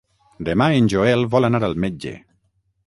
[0.47, 2.17] Demà en Joel vol anar al metge.